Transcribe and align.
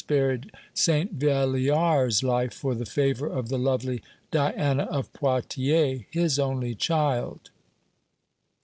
spared 0.03 0.51
St. 0.73 1.19
Valliar's 1.19 2.23
life 2.23 2.55
for 2.55 2.73
the 2.73 2.87
favor 2.87 3.27
of 3.27 3.49
the 3.49 3.59
lovely 3.59 4.01
Diana 4.31 4.85
of 4.85 5.13
Poitiers, 5.13 6.05
his 6.09 6.39
only 6.39 6.73
child. 6.73 7.51